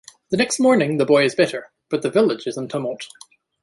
The 0.31 0.37
next 0.37 0.59
morning, 0.59 0.97
the 0.97 1.05
boy 1.05 1.25
is 1.25 1.35
better 1.35 1.69
but 1.91 2.01
the 2.01 2.09
village 2.09 2.47
is 2.47 2.57
in 2.57 2.67
tumult. 2.69 3.05